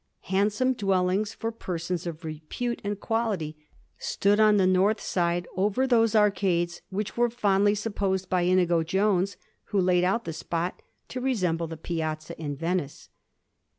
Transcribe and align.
Handsome 0.33 0.73
dwellings 0.73 1.35
for 1.35 1.51
persons 1.51 2.07
of 2.07 2.25
repute 2.25 2.81
and 2.83 2.99
quality 2.99 3.67
stood 3.99 4.39
on 4.39 4.57
the 4.57 4.65
north 4.65 4.99
side 4.99 5.47
over 5.55 5.85
those 5.85 6.15
arcades 6.15 6.81
which 6.89 7.15
were 7.15 7.29
fondly 7.29 7.75
supposed 7.75 8.27
by 8.27 8.41
Inigo 8.43 8.81
Jones, 8.81 9.37
who 9.65 9.79
laid 9.79 10.03
out 10.03 10.25
the 10.25 10.33
spot, 10.33 10.81
to 11.09 11.21
resemble 11.21 11.67
the 11.67 11.77
Piazza 11.77 12.35
in 12.41 12.55
Venice. 12.55 13.09